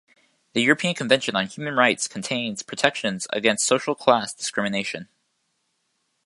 [0.53, 5.09] The European Convention on Human Rights contains protections against social class discrimination.